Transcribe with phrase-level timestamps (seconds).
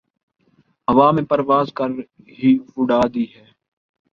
[0.87, 1.89] ہوا میں پرواز کر
[2.37, 3.49] ہی اڑا دی ہیں